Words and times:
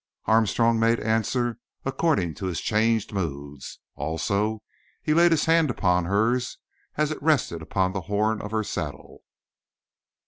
Armstrong 0.25 0.79
made 0.79 0.99
answer 0.99 1.59
according 1.85 2.33
to 2.33 2.47
his 2.47 2.59
changed 2.59 3.13
moods. 3.13 3.77
Also 3.93 4.63
he 5.03 5.13
laid 5.13 5.29
his 5.29 5.45
hand 5.45 5.69
upon 5.69 6.05
hers 6.05 6.57
as 6.95 7.11
it 7.11 7.21
rested 7.21 7.61
upon 7.61 7.93
the 7.93 8.01
horn 8.01 8.41
of 8.41 8.49
her 8.49 8.63
saddle. 8.63 9.19